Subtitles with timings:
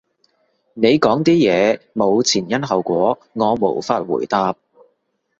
[0.73, 4.57] 你講啲嘢冇前因後果，我無法回答